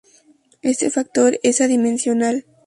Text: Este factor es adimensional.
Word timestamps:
Este 0.63 0.89
factor 0.89 1.39
es 1.43 1.61
adimensional. 1.61 2.47